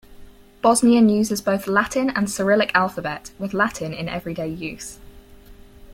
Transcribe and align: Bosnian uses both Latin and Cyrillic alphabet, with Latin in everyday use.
Bosnian 0.63 1.09
uses 1.09 1.41
both 1.43 1.67
Latin 1.67 2.09
and 2.09 2.27
Cyrillic 2.27 2.71
alphabet, 2.73 3.29
with 3.37 3.53
Latin 3.53 3.93
in 3.93 4.09
everyday 4.09 4.47
use. 4.47 4.97